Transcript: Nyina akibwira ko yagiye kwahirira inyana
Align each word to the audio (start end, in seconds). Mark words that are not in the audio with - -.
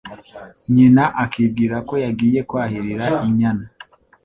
Nyina 0.73 1.03
akibwira 1.23 1.75
ko 1.87 1.93
yagiye 2.03 2.39
kwahirira 2.49 3.05
inyana 3.27 3.65